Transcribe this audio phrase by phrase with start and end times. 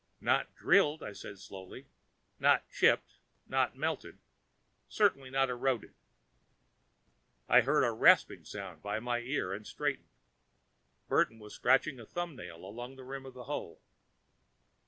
[0.19, 1.85] "Not drilled," I said slowly.
[2.39, 3.17] "Not chipped.
[3.45, 4.17] Not melted.
[4.89, 5.93] Certainly not eroded."
[7.47, 10.09] I heard a rasping sound by my ear and straightened.
[11.07, 13.79] Burton was scratching a thumbnail along the rim of the hole.